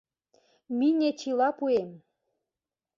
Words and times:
Мине 0.77 1.09
чила 1.19 1.49
пуэм. 1.57 1.91